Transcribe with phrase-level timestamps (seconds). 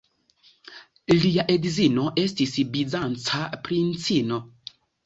[1.17, 4.43] Lia edzino estis bizanca princino.